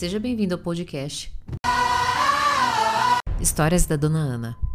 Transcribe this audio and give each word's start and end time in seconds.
Seja 0.00 0.18
bem-vindo 0.18 0.54
ao 0.54 0.58
podcast 0.58 1.30
Histórias 3.38 3.84
da 3.84 3.96
Dona 3.96 4.20
Ana. 4.20 4.69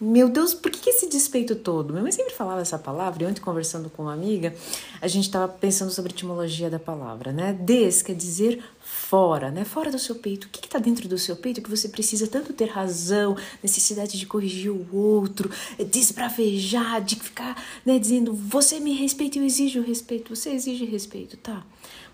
Meu 0.00 0.28
Deus, 0.28 0.54
por 0.54 0.70
que 0.70 0.90
esse 0.90 1.08
despeito 1.08 1.56
todo? 1.56 1.90
Minha 1.90 2.04
mãe 2.04 2.12
sempre 2.12 2.32
falava 2.32 2.60
essa 2.60 2.78
palavra, 2.78 3.24
e 3.24 3.26
ontem 3.26 3.40
conversando 3.40 3.90
com 3.90 4.02
uma 4.02 4.12
amiga, 4.12 4.54
a 5.00 5.08
gente 5.08 5.24
estava 5.24 5.48
pensando 5.48 5.90
sobre 5.90 6.12
a 6.12 6.14
etimologia 6.14 6.70
da 6.70 6.78
palavra, 6.78 7.32
né? 7.32 7.52
Des 7.52 8.00
quer 8.00 8.14
dizer 8.14 8.62
fora, 8.80 9.50
né? 9.50 9.64
Fora 9.64 9.90
do 9.90 9.98
seu 9.98 10.14
peito. 10.14 10.46
O 10.46 10.50
que 10.50 10.64
está 10.64 10.78
dentro 10.78 11.08
do 11.08 11.18
seu 11.18 11.34
peito 11.34 11.60
que 11.60 11.68
você 11.68 11.88
precisa 11.88 12.28
tanto 12.28 12.52
ter 12.52 12.66
razão, 12.66 13.36
necessidade 13.60 14.16
de 14.16 14.26
corrigir 14.26 14.70
o 14.70 14.86
outro, 14.94 15.50
desbravejar, 15.90 17.02
de 17.02 17.16
ficar 17.16 17.60
né, 17.84 17.98
dizendo 17.98 18.32
você 18.32 18.78
me 18.78 18.92
respeita, 18.94 19.38
eu 19.38 19.44
exijo 19.44 19.82
respeito, 19.82 20.34
você 20.34 20.50
exige 20.50 20.84
respeito, 20.84 21.36
tá? 21.36 21.64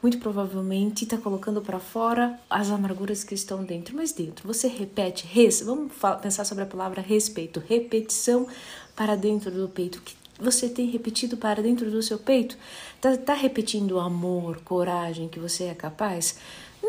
Muito 0.04 0.18
provavelmente 0.18 1.04
está 1.04 1.16
colocando 1.16 1.62
para 1.62 1.78
fora 1.78 2.38
as 2.50 2.70
amarguras 2.70 3.24
que 3.24 3.34
estão 3.34 3.64
dentro, 3.64 3.96
mas 3.96 4.12
dentro. 4.12 4.46
Você 4.46 4.68
repete, 4.68 5.26
res, 5.26 5.62
vamos 5.62 5.92
pensar 6.20 6.44
sobre 6.44 6.62
a 6.62 6.66
palavra 6.66 7.00
respeito, 7.00 7.58
repetição 7.74 8.46
para 8.96 9.16
dentro 9.16 9.50
do 9.50 9.68
peito. 9.68 9.98
O 9.98 10.02
que 10.02 10.14
você 10.38 10.68
tem 10.68 10.86
repetido 10.86 11.36
para 11.36 11.62
dentro 11.62 11.90
do 11.90 12.02
seu 12.02 12.18
peito? 12.18 12.56
Está 12.96 13.16
tá 13.16 13.34
repetindo 13.34 13.98
amor, 14.00 14.60
coragem 14.64 15.28
que 15.28 15.38
você 15.38 15.64
é 15.64 15.74
capaz? 15.74 16.36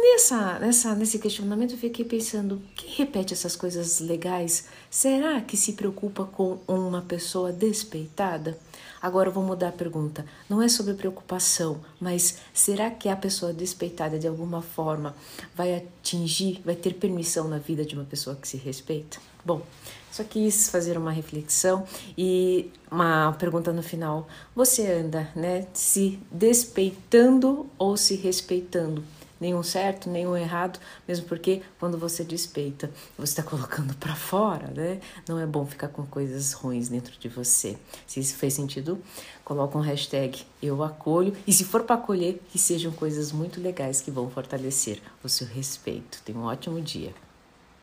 Nessa, 0.08 0.59
nessa, 0.59 0.95
nesse 0.95 1.18
questionamento 1.18 1.72
eu 1.72 1.80
fiquei 1.80 2.05
pensando, 2.05 2.62
quem 2.76 2.91
repete 2.91 3.34
essas 3.34 3.55
coisas 3.55 4.00
legais, 4.00 4.66
será 4.90 5.41
que 5.41 5.58
se 5.58 5.73
preocupa 5.73 6.23
com 6.26 6.59
uma 6.68 7.02
pessoa 7.02 7.52
despeitada? 7.52 8.58
Agora 9.02 9.30
eu 9.30 9.34
vou 9.34 9.44
mudar 9.44 9.70
a 9.70 9.72
pergunta. 9.72 10.23
Não 10.48 10.62
é 10.62 10.70
sobre 10.70 10.94
preocupação, 10.94 11.82
mas 11.99 12.38
será 12.54 12.91
que 12.91 13.10
a 13.10 13.16
pessoa 13.16 13.52
despeitada 13.52 14.20
de 14.20 14.27
alguma 14.27 14.62
forma 14.62 15.16
vai 15.55 15.76
atingir, 15.76 16.62
vai 16.63 16.76
ter 16.76 16.94
permissão 16.94 17.48
na 17.48 17.58
vida 17.58 17.84
de 17.84 17.96
uma 17.96 18.05
pessoa 18.05 18.35
que 18.35 18.48
se 18.48 18.58
respeita? 18.58 19.18
Bom, 19.43 19.63
só 20.12 20.24
quis 20.24 20.70
fazer 20.70 20.99
uma 20.99 21.12
reflexão 21.12 21.84
e 22.15 22.71
uma 22.91 23.34
pergunta 23.34 23.74
no 23.74 23.82
final. 23.82 24.27
Você 24.55 24.87
anda, 24.87 25.30
né, 25.35 25.68
se 25.74 26.20
despeitando 26.32 27.68
ou 27.77 27.98
se 27.98 28.15
respeitando? 28.15 29.04
Nenhum 29.46 29.62
certo, 29.62 30.10
nenhum 30.10 30.35
errado, 30.35 30.79
mesmo 31.07 31.27
porque 31.27 31.62
quando 31.79 31.98
você 31.98 32.24
despeita, 32.24 32.90
você 33.15 33.32
está 33.32 33.43
colocando 33.43 33.93
para 33.96 34.15
fora, 34.15 34.68
né? 34.76 34.99
Não 35.27 35.40
é 35.40 35.46
bom 35.46 35.65
ficar 35.65 35.90
com 35.90 36.05
coisas 36.05 36.54
ruins 36.54 36.90
dentro 36.90 37.18
de 37.20 37.29
você. 37.29 37.77
Se 38.07 38.20
isso 38.20 38.35
fez 38.35 38.54
sentido, 38.54 38.99
coloca 39.43 39.77
um 39.77 39.82
hashtag 39.82 40.43
eu 40.62 40.84
acolho 40.84 41.35
e 41.46 41.54
se 41.54 41.63
for 41.63 41.84
para 41.84 41.96
acolher, 41.96 42.41
que 42.49 42.57
sejam 42.57 42.91
coisas 42.91 43.32
muito 43.32 43.62
legais 43.62 44.02
que 44.02 44.10
vão 44.10 44.29
fortalecer 44.29 44.99
o 45.24 45.29
seu 45.29 45.46
respeito. 45.46 46.21
Tenha 46.26 46.40
um 46.40 46.46
ótimo 46.46 46.82
dia. 46.82 47.13